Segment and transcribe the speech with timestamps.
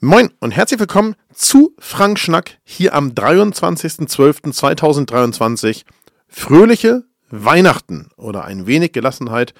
[0.00, 5.82] Moin und herzlich willkommen zu Frank Schnack hier am 23.12.2023.
[6.28, 9.54] Fröhliche Weihnachten oder ein wenig Gelassenheit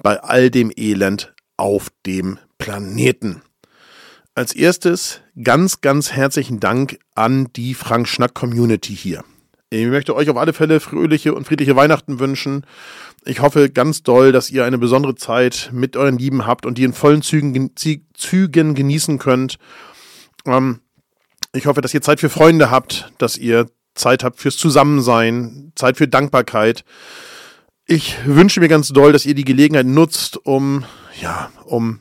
[0.00, 3.42] bei all dem Elend auf dem Planeten.
[4.36, 9.24] Als erstes ganz, ganz herzlichen Dank an die Frank Schnack Community hier.
[9.74, 12.64] Ich möchte euch auf alle Fälle fröhliche und friedliche Weihnachten wünschen.
[13.24, 16.84] Ich hoffe ganz doll, dass ihr eine besondere Zeit mit euren Lieben habt und die
[16.84, 17.72] in vollen Zügen,
[18.14, 19.58] Zügen genießen könnt.
[20.46, 20.78] Ähm,
[21.52, 25.96] ich hoffe, dass ihr Zeit für Freunde habt, dass ihr Zeit habt fürs Zusammensein, Zeit
[25.96, 26.84] für Dankbarkeit.
[27.86, 30.84] Ich wünsche mir ganz doll, dass ihr die Gelegenheit nutzt, um,
[31.20, 31.98] ja, um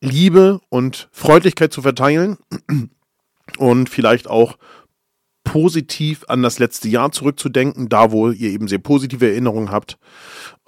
[0.00, 2.36] Liebe und Freundlichkeit zu verteilen
[3.56, 4.58] und vielleicht auch
[5.46, 9.96] positiv an das letzte Jahr zurückzudenken, da wo ihr eben sehr positive Erinnerungen habt.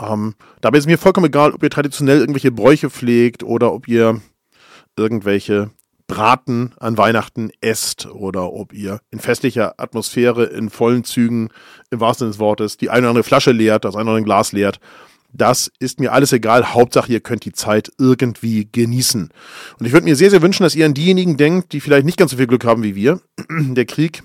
[0.00, 4.22] Ähm, dabei ist mir vollkommen egal, ob ihr traditionell irgendwelche Bräuche pflegt oder ob ihr
[4.96, 5.70] irgendwelche
[6.06, 11.48] Braten an Weihnachten esst oder ob ihr in festlicher Atmosphäre in vollen Zügen
[11.90, 14.24] im wahrsten Sinne des Wortes die eine oder andere Flasche leert, das eine oder andere
[14.24, 14.78] Glas leert.
[15.32, 16.72] Das ist mir alles egal.
[16.72, 19.28] Hauptsache, ihr könnt die Zeit irgendwie genießen.
[19.78, 22.16] Und ich würde mir sehr, sehr wünschen, dass ihr an diejenigen denkt, die vielleicht nicht
[22.16, 23.20] ganz so viel Glück haben wie wir.
[23.50, 24.22] Der Krieg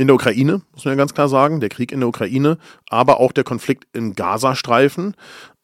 [0.00, 2.56] in der Ukraine, muss man ja ganz klar sagen, der Krieg in der Ukraine,
[2.88, 5.14] aber auch der Konflikt im Gazastreifen.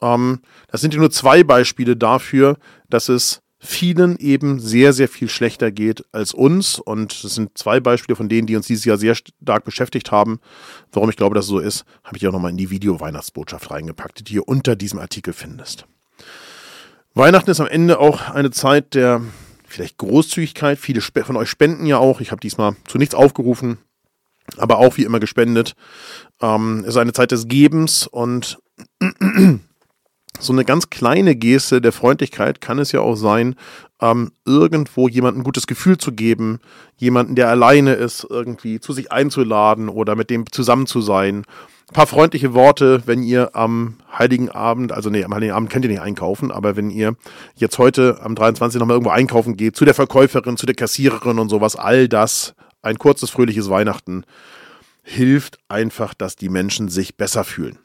[0.02, 2.58] Ähm, das sind ja nur zwei Beispiele dafür,
[2.90, 6.78] dass es vielen eben sehr, sehr viel schlechter geht als uns.
[6.78, 10.38] Und das sind zwei Beispiele von denen, die uns dieses Jahr sehr stark beschäftigt haben.
[10.92, 14.28] Warum ich glaube, dass es so ist, habe ich auch nochmal in die Video-Weihnachtsbotschaft reingepackt,
[14.28, 15.86] die hier unter diesem Artikel findest.
[17.14, 19.22] Weihnachten ist am Ende auch eine Zeit der
[19.66, 20.78] vielleicht Großzügigkeit.
[20.78, 22.20] Viele von euch spenden ja auch.
[22.20, 23.78] Ich habe diesmal zu nichts aufgerufen
[24.56, 25.74] aber auch wie immer gespendet.
[26.40, 28.58] Ähm, ist eine Zeit des Gebens und
[30.38, 33.56] so eine ganz kleine Geste der Freundlichkeit kann es ja auch sein,
[34.00, 36.60] ähm, irgendwo jemandem ein gutes Gefühl zu geben,
[36.96, 41.44] jemanden, der alleine ist, irgendwie zu sich einzuladen oder mit dem zusammen zu sein.
[41.88, 45.84] Ein paar freundliche Worte, wenn ihr am Heiligen Abend, also nee, am Heiligen Abend könnt
[45.84, 47.14] ihr nicht einkaufen, aber wenn ihr
[47.54, 48.80] jetzt heute am 23.
[48.80, 52.54] nochmal irgendwo einkaufen geht, zu der Verkäuferin, zu der Kassiererin und sowas, all das
[52.86, 54.24] ein kurzes, fröhliches Weihnachten
[55.02, 57.78] hilft einfach, dass die Menschen sich besser fühlen.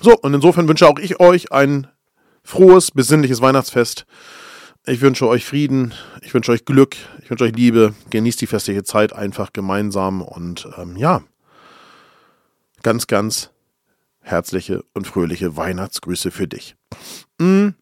[0.00, 1.86] So, und insofern wünsche auch ich euch ein
[2.42, 4.06] frohes, besinnliches Weihnachtsfest.
[4.86, 7.94] Ich wünsche euch Frieden, ich wünsche euch Glück, ich wünsche euch Liebe.
[8.10, 11.22] Genießt die festliche Zeit einfach gemeinsam und ähm, ja,
[12.82, 13.50] ganz, ganz
[14.20, 16.76] herzliche und fröhliche Weihnachtsgrüße für dich.
[17.38, 17.74] Mhm.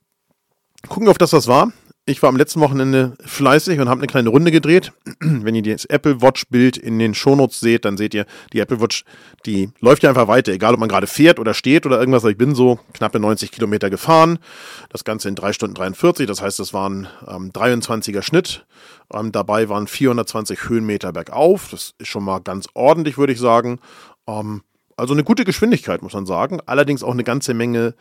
[0.88, 1.72] Gucken wir auf das, was war.
[2.06, 4.92] Ich war am letzten Wochenende fleißig und habe eine kleine Runde gedreht.
[5.20, 8.78] Wenn ihr das Apple Watch Bild in den Shownotes seht, dann seht ihr, die Apple
[8.78, 9.04] Watch,
[9.46, 12.22] die läuft ja einfach weiter, egal ob man gerade fährt oder steht oder irgendwas.
[12.24, 14.38] Ich bin so knappe 90 Kilometer gefahren.
[14.90, 18.66] Das Ganze in 3 Stunden 43, das heißt, es waren ähm, 23er Schnitt.
[19.10, 21.68] Ähm, dabei waren 420 Höhenmeter bergauf.
[21.70, 23.80] Das ist schon mal ganz ordentlich, würde ich sagen.
[24.26, 24.60] Ähm,
[24.98, 26.60] also eine gute Geschwindigkeit, muss man sagen.
[26.66, 27.94] Allerdings auch eine ganze Menge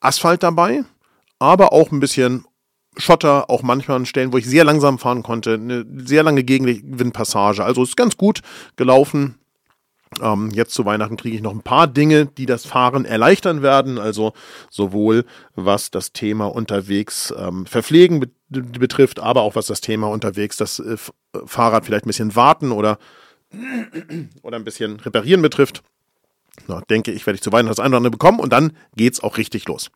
[0.00, 0.82] Asphalt dabei
[1.42, 2.44] aber auch ein bisschen
[2.96, 7.64] Schotter, auch manchmal an Stellen, wo ich sehr langsam fahren konnte, eine sehr lange Gegenwindpassage.
[7.64, 8.42] Also ist ganz gut
[8.76, 9.38] gelaufen.
[10.20, 13.98] Ähm, jetzt zu Weihnachten kriege ich noch ein paar Dinge, die das Fahren erleichtern werden.
[13.98, 14.34] Also
[14.68, 20.58] sowohl was das Thema unterwegs ähm, verpflegen be betrifft, aber auch was das Thema unterwegs
[20.58, 20.98] das äh,
[21.46, 22.98] Fahrrad vielleicht ein bisschen warten oder,
[24.42, 25.82] oder ein bisschen reparieren betrifft.
[26.66, 29.22] Na, denke ich, werde ich zu Weihnachten das eine oder andere bekommen und dann geht's
[29.22, 29.90] auch richtig los.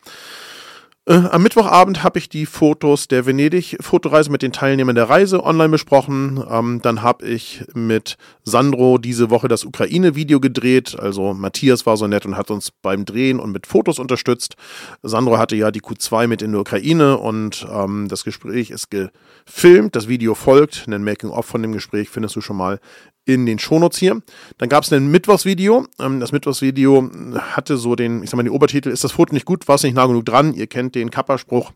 [1.08, 5.68] Äh, am Mittwochabend habe ich die Fotos der Venedig-Fotoreise mit den Teilnehmern der Reise online
[5.68, 6.42] besprochen.
[6.50, 10.98] Ähm, dann habe ich mit Sandro diese Woche das Ukraine-Video gedreht.
[10.98, 14.56] Also Matthias war so nett und hat uns beim Drehen und mit Fotos unterstützt.
[15.04, 19.94] Sandro hatte ja die Q2 mit in der Ukraine und ähm, das Gespräch ist gefilmt.
[19.94, 20.88] Das Video folgt.
[20.88, 22.80] Ein Making-of von dem Gespräch findest du schon mal
[23.26, 24.22] in den Shownotes hier.
[24.56, 25.86] Dann gab es ein Mittwochsvideo.
[25.98, 29.44] Ähm, das Mittwochsvideo hatte so den, ich sag mal, den Obertitel, ist das Foto nicht
[29.44, 30.54] gut, war es nicht nah genug dran?
[30.54, 31.72] Ihr kennt den Kappa-Spruch,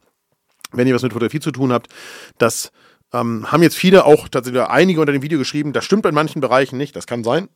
[0.72, 1.88] wenn ihr was mit Fotografie zu tun habt.
[2.38, 2.72] Das
[3.12, 6.40] ähm, haben jetzt viele auch tatsächlich einige unter dem Video geschrieben, das stimmt in manchen
[6.40, 7.48] Bereichen nicht, das kann sein,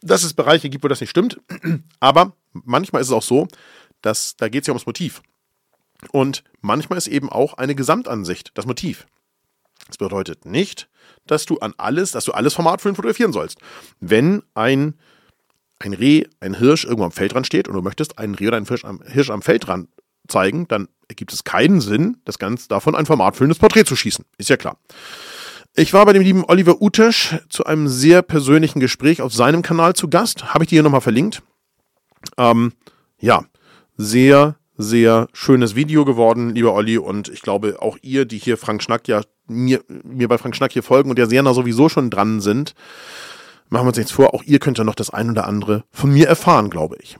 [0.00, 1.38] dass es Bereiche gibt, wo das nicht stimmt.
[2.00, 3.46] Aber manchmal ist es auch so,
[4.00, 5.22] dass da geht es ja ums Motiv.
[6.10, 9.06] Und manchmal ist eben auch eine Gesamtansicht das Motiv.
[9.86, 10.88] Das bedeutet nicht,
[11.26, 13.58] dass du an alles, dass du alles Formatfüllen fotografieren sollst.
[14.00, 14.94] Wenn ein,
[15.78, 18.66] ein Reh, ein Hirsch irgendwo am Feldrand steht und du möchtest einen Reh oder einen
[18.66, 19.88] Hirsch am, Hirsch am Feldrand
[20.28, 24.24] zeigen, dann ergibt es keinen Sinn, das Ganze davon ein formatfüllendes Porträt zu schießen.
[24.38, 24.78] Ist ja klar.
[25.74, 29.94] Ich war bei dem lieben Oliver Utesch zu einem sehr persönlichen Gespräch auf seinem Kanal
[29.94, 30.52] zu Gast.
[30.52, 31.42] Habe ich dir hier nochmal verlinkt.
[32.36, 32.72] Ähm,
[33.18, 33.44] ja,
[33.96, 36.98] sehr, sehr schönes Video geworden, lieber Olli.
[36.98, 40.72] Und ich glaube, auch ihr, die hier Frank Schnack ja mir, mir bei Frank Schnack
[40.72, 42.74] hier folgen und ja sehr nah sowieso schon dran sind,
[43.68, 46.12] machen wir uns nichts vor, auch ihr könnt ja noch das ein oder andere von
[46.12, 47.18] mir erfahren, glaube ich.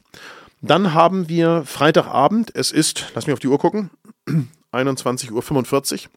[0.60, 3.90] Dann haben wir Freitagabend, es ist, lass mich auf die Uhr gucken,
[4.72, 6.10] 21.45 Uhr.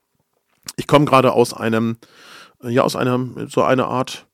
[0.77, 1.97] Ich komme gerade aus einem,
[2.62, 4.27] ja, aus einem, so einer Art,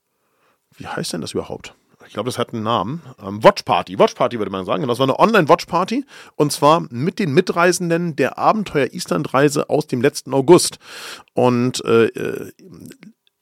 [0.76, 1.76] wie heißt denn das überhaupt?
[2.12, 3.02] Ich glaube, das hat einen Namen.
[3.26, 3.98] Ähm, Watch Party.
[3.98, 4.86] Watch Party würde man sagen.
[4.86, 6.04] Das war eine Online-Watch Party.
[6.36, 10.78] Und zwar mit den Mitreisenden der Abenteuer-Island-Reise aus dem letzten August.
[11.36, 12.52] Und äh, äh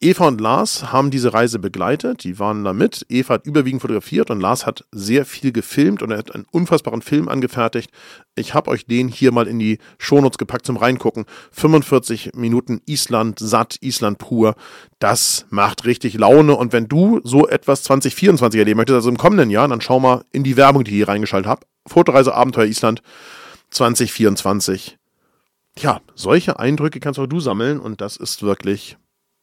[0.01, 3.05] Eva und Lars haben diese Reise begleitet, die waren da mit.
[3.09, 7.01] Eva hat überwiegend fotografiert und Lars hat sehr viel gefilmt und er hat einen unfassbaren
[7.01, 7.91] Film angefertigt.
[8.35, 11.25] Ich habe euch den hier mal in die Shownotes gepackt zum Reingucken.
[11.51, 14.55] 45 Minuten Island satt, Island pur.
[14.99, 19.49] Das macht richtig Laune und wenn du so etwas 2024 erleben möchtest, also im kommenden
[19.49, 21.65] Jahr, dann schau mal in die Werbung, die ich hier reingeschaltet habe.
[21.85, 23.01] Fotoreise Abenteuer Island
[23.71, 24.97] 2024.
[25.77, 28.97] Ja, solche Eindrücke kannst auch du sammeln und das ist wirklich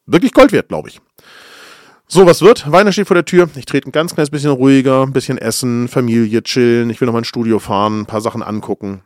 [0.07, 1.01] wirklich Gold wert, glaube ich.
[2.09, 2.71] So, was wird?
[2.71, 3.49] Weihnachten steht vor der Tür.
[3.57, 6.89] Ich trete ein ganz kleines bisschen ruhiger, ein bisschen essen, Familie chillen.
[6.89, 9.03] Ich will noch mal ins Studio fahren, ein paar Sachen angucken.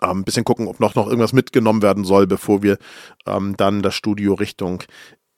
[0.00, 2.78] Ähm, ein bisschen gucken, ob noch, noch irgendwas mitgenommen werden soll, bevor wir
[3.26, 4.84] ähm, dann das Studio Richtung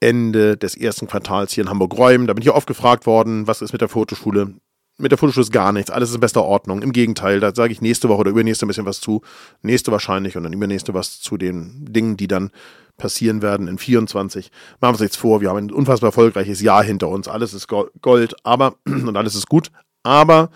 [0.01, 2.27] Ende des ersten Quartals hier in Hamburg räumen.
[2.27, 4.55] Da bin ich oft gefragt worden, was ist mit der Fotoschule?
[4.97, 6.81] Mit der Fotoschule ist gar nichts, alles ist in bester Ordnung.
[6.83, 9.23] Im Gegenteil, da sage ich nächste Woche oder übernächste ein bisschen was zu.
[9.63, 12.51] Nächste wahrscheinlich und dann übernächste was zu den Dingen, die dann
[12.97, 14.51] passieren werden in 24.
[14.51, 17.27] Machen wir uns nichts vor, wir haben ein unfassbar erfolgreiches Jahr hinter uns.
[17.27, 19.73] Alles ist Gold, aber, und alles ist gut,
[20.05, 20.51] aber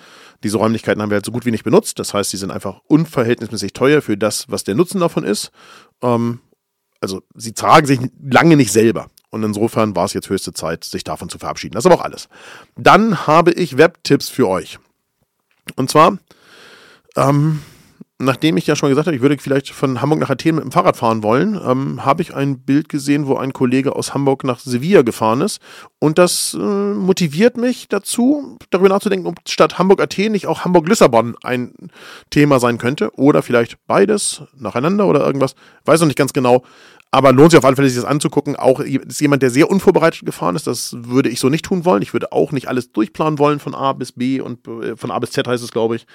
[0.45, 1.99] diese Räumlichkeiten haben wir halt so gut wie nicht benutzt.
[1.99, 5.51] Das heißt, sie sind einfach unverhältnismäßig teuer für das, was der Nutzen davon ist.
[6.01, 6.41] Ähm,
[7.01, 9.09] also sie tragen sich lange nicht selber.
[9.31, 11.75] Und insofern war es jetzt höchste Zeit, sich davon zu verabschieden.
[11.75, 12.29] Das ist aber auch alles.
[12.77, 14.79] Dann habe ich Webtipps für euch.
[15.77, 16.19] Und zwar
[17.17, 17.61] ähm,
[18.19, 20.73] nachdem ich ja schon gesagt habe, ich würde vielleicht von Hamburg nach Athen mit dem
[20.73, 24.59] Fahrrad fahren wollen, ähm, habe ich ein Bild gesehen, wo ein Kollege aus Hamburg nach
[24.59, 25.61] Sevilla gefahren ist.
[26.01, 31.73] Und das äh, motiviert mich dazu, darüber nachzudenken, ob statt Hamburg-Athen nicht auch Hamburg-Lissabon ein
[32.31, 33.15] Thema sein könnte.
[33.17, 35.55] Oder vielleicht beides nacheinander oder irgendwas.
[35.85, 36.65] Weiß noch nicht ganz genau.
[37.11, 38.57] Aber lohnt sich auf alle Fälle, sich das anzugucken.
[38.57, 40.67] Auch ist jemand, der sehr unvorbereitet gefahren ist.
[40.67, 42.03] Das würde ich so nicht tun wollen.
[42.03, 45.19] Ich würde auch nicht alles durchplanen wollen von A bis B und äh, von A
[45.19, 46.07] bis Z heißt es, glaube ich.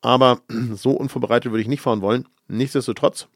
[0.00, 0.40] Aber
[0.74, 2.26] so unvorbereitet würde ich nicht fahren wollen.
[2.48, 3.28] Nichtsdestotrotz,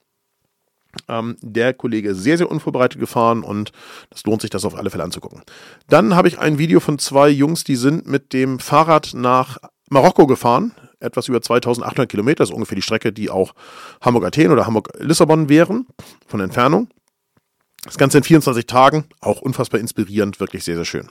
[1.08, 3.72] ähm, der Kollege ist sehr, sehr unvorbereitet gefahren und
[4.10, 5.42] das lohnt sich, das auf alle Fälle anzugucken.
[5.88, 9.58] Dann habe ich ein Video von zwei Jungs, die sind mit dem Fahrrad nach
[9.90, 10.72] Marokko gefahren.
[11.00, 13.54] Etwas über 2800 Kilometer, das ist ungefähr die Strecke, die auch
[14.00, 15.86] Hamburg-Athen oder Hamburg-Lissabon wären,
[16.26, 16.88] von Entfernung.
[17.84, 21.08] Das Ganze in 24 Tagen, auch unfassbar inspirierend, wirklich sehr, sehr schön.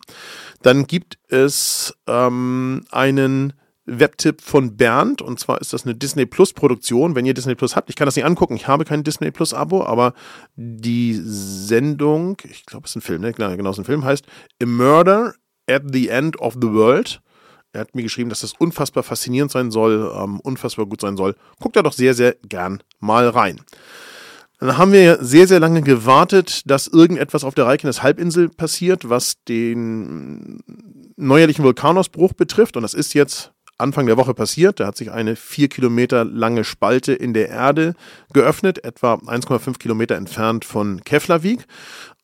[0.62, 3.53] Dann gibt es ähm, einen
[3.85, 7.15] Webtipp von Bernd und zwar ist das eine Disney Plus Produktion.
[7.15, 9.53] Wenn ihr Disney Plus habt, ich kann das nicht angucken, ich habe kein Disney Plus
[9.53, 10.13] Abo, aber
[10.56, 13.33] die Sendung, ich glaube, es ist ein Film, ne?
[13.33, 14.25] genau, es ist ein Film, heißt
[14.62, 15.33] A Murder
[15.67, 17.21] at the End of the World.
[17.74, 21.35] Er hat mir geschrieben, dass das unfassbar faszinierend sein soll, ähm, unfassbar gut sein soll.
[21.59, 23.62] Guckt da doch sehr, sehr gern mal rein.
[24.62, 29.44] Dann haben wir sehr, sehr lange gewartet, dass irgendetwas auf der Reykjanes Halbinsel passiert, was
[29.46, 30.60] den
[31.18, 32.78] neuerlichen Vulkanausbruch betrifft.
[32.78, 34.80] Und das ist jetzt Anfang der Woche passiert.
[34.80, 37.96] Da hat sich eine vier Kilometer lange Spalte in der Erde
[38.34, 41.66] geöffnet, etwa 1,5 Kilometer entfernt von Keflavik.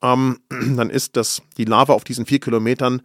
[0.04, 3.02] Ähm, dann ist das, die Lava auf diesen vier Kilometern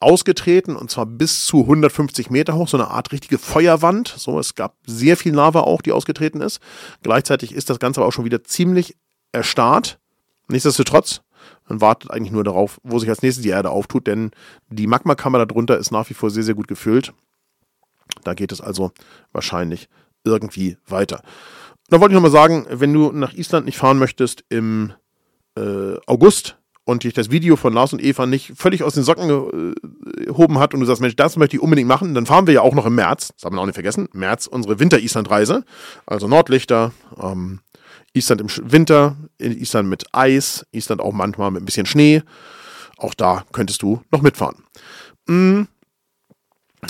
[0.00, 4.08] ausgetreten und zwar bis zu 150 Meter hoch, so eine Art richtige Feuerwand.
[4.16, 6.60] So, es gab sehr viel Lava auch, die ausgetreten ist.
[7.02, 8.96] Gleichzeitig ist das Ganze aber auch schon wieder ziemlich
[9.32, 9.98] erstarrt.
[10.48, 11.22] Nichtsdestotrotz,
[11.68, 14.30] man wartet eigentlich nur darauf, wo sich als nächstes die Erde auftut, denn
[14.68, 17.12] die Magmakammer darunter ist nach wie vor sehr, sehr gut gefüllt.
[18.22, 18.92] Da geht es also
[19.32, 19.88] wahrscheinlich
[20.24, 21.22] irgendwie weiter.
[21.88, 24.92] Da wollte ich nochmal sagen, wenn du nach Island nicht fahren möchtest im
[25.56, 29.74] äh, August, und dich das Video von Lars und Eva nicht völlig aus den Socken
[30.24, 32.60] gehoben hat und du sagst, Mensch, das möchte ich unbedingt machen, dann fahren wir ja
[32.62, 35.64] auch noch im März, das haben wir auch nicht vergessen, März unsere Winter-Island-Reise,
[36.06, 37.58] also Nordlichter, ähm,
[38.14, 42.22] Island im Winter, Island mit Eis, Island auch manchmal mit ein bisschen Schnee.
[42.96, 44.64] Auch da könntest du noch mitfahren.
[45.26, 45.68] Mhm.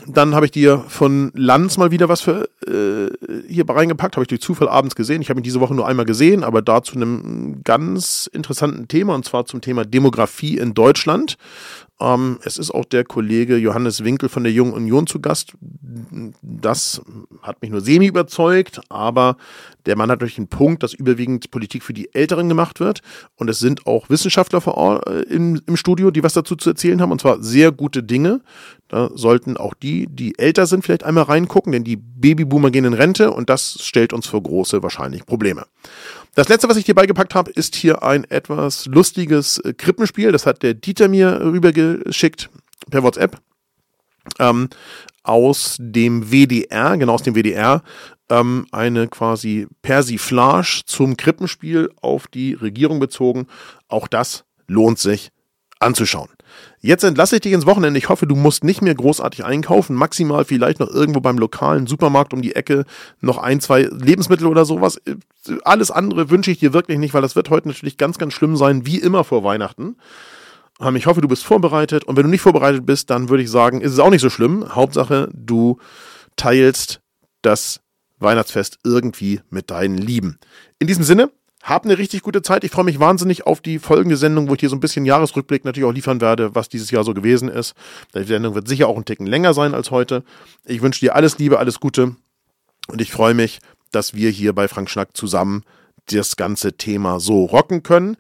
[0.07, 3.09] Dann habe ich dir von Lanz mal wieder was für, äh,
[3.49, 5.23] hier reingepackt, habe ich durch Zufall abends gesehen.
[5.23, 9.15] Ich habe ihn diese Woche nur einmal gesehen, aber da zu einem ganz interessanten Thema,
[9.15, 11.37] und zwar zum Thema Demografie in Deutschland.
[11.99, 15.55] Ähm, es ist auch der Kollege Johannes Winkel von der Jungen Union zu Gast.
[16.43, 17.01] Das
[17.43, 19.37] hat mich nur semi überzeugt, aber
[19.87, 23.01] der Mann hat durch einen Punkt, dass überwiegend Politik für die Älteren gemacht wird.
[23.37, 26.71] Und es sind auch Wissenschaftler vor Ort, äh, im, im Studio, die was dazu zu
[26.71, 28.43] erzählen haben, und zwar sehr gute Dinge.
[28.89, 32.95] Da sollten auch die, die älter sind, vielleicht einmal reingucken, denn die Babyboomer gehen in
[32.95, 35.67] Rente und das stellt uns vor große wahrscheinlich Probleme.
[36.37, 40.33] Das letzte, was ich dir beigepackt habe, ist hier ein etwas lustiges äh, Krippenspiel.
[40.33, 42.51] Das hat der Dieter mir rübergeschickt
[42.91, 43.41] per WhatsApp.
[44.39, 44.69] Ähm,
[45.23, 47.83] aus dem WDR, genau aus dem WDR,
[48.29, 53.47] ähm, eine quasi Persiflage zum Krippenspiel auf die Regierung bezogen.
[53.89, 55.31] Auch das lohnt sich
[55.87, 56.29] anzuschauen.
[56.81, 57.99] Jetzt entlasse ich dich ins Wochenende.
[57.99, 59.97] Ich hoffe, du musst nicht mehr großartig einkaufen.
[59.97, 62.85] Maximal vielleicht noch irgendwo beim lokalen Supermarkt um die Ecke
[63.21, 65.01] noch ein, zwei Lebensmittel oder sowas.
[65.65, 68.57] Alles andere wünsche ich dir wirklich nicht, weil das wird heute natürlich ganz, ganz schlimm
[68.57, 69.97] sein, wie immer vor Weihnachten.
[70.81, 72.05] Ähm, ich hoffe, du bist vorbereitet.
[72.05, 74.31] Und wenn du nicht vorbereitet bist, dann würde ich sagen, ist es auch nicht so
[74.31, 74.75] schlimm.
[74.75, 75.79] Hauptsache, du
[76.37, 77.01] teilst
[77.43, 77.81] das
[78.19, 80.39] Weihnachtsfest irgendwie mit deinen Lieben.
[80.79, 81.31] In diesem Sinne,
[81.67, 82.63] hab eine richtig gute Zeit.
[82.63, 85.65] Ich freue mich wahnsinnig auf die folgende Sendung, wo ich dir so ein bisschen Jahresrückblick
[85.65, 87.75] natürlich auch liefern werde, was dieses Jahr so gewesen ist.
[88.15, 90.23] Die Sendung wird sicher auch ein Ticken länger sein als heute.
[90.65, 92.15] Ich wünsche dir alles Liebe, alles Gute
[92.87, 93.59] und ich freue mich,
[93.91, 95.65] dass wir hier bei Frank Schnack zusammen
[96.07, 98.17] das ganze Thema so rocken können.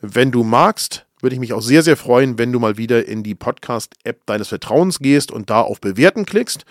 [0.00, 3.22] Wenn du magst, würde ich mich auch sehr, sehr freuen, wenn du mal wieder in
[3.22, 6.64] die Podcast-App deines Vertrauens gehst und da auf Bewerten klickst.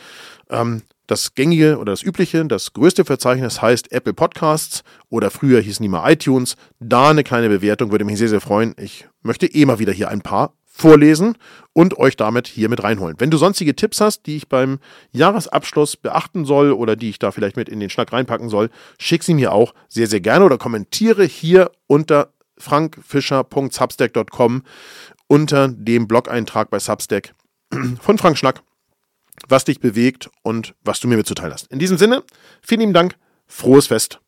[0.50, 5.82] Ähm, das gängige oder das übliche, das größte Verzeichnis heißt Apple Podcasts oder früher hießen
[5.82, 6.58] die mal iTunes.
[6.80, 8.76] Da eine kleine Bewertung würde mich sehr, sehr freuen.
[8.78, 11.36] Ich möchte eh mal wieder hier ein paar vorlesen
[11.74, 13.16] und euch damit hier mit reinholen.
[13.18, 14.78] Wenn du sonstige Tipps hast, die ich beim
[15.12, 19.24] Jahresabschluss beachten soll oder die ich da vielleicht mit in den Schnack reinpacken soll, schick
[19.24, 24.64] sie mir auch sehr, sehr gerne oder kommentiere hier unter frankfischer.substack.com
[25.28, 27.34] unter dem Blog-Eintrag bei Substack
[28.00, 28.62] von Frank Schnack
[29.48, 31.67] was dich bewegt und was du mir mitzuteilen hast.
[31.72, 32.24] In diesem Sinne,
[32.62, 33.15] vielen lieben Dank,
[33.48, 34.20] frohes Fest